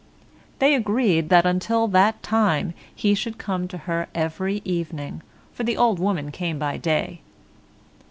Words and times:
They 0.57 0.73
agreed 0.73 1.29
that 1.29 1.45
until 1.45 1.87
that 1.89 2.23
time 2.23 2.73
he 2.95 3.13
should 3.13 3.37
come 3.37 3.67
to 3.67 3.77
her 3.77 4.07
every 4.15 4.63
evening, 4.65 5.21
for 5.53 5.61
the 5.63 5.77
old 5.77 5.99
woman 5.99 6.31
came 6.31 6.57
by 6.57 6.77
day. 6.77 7.21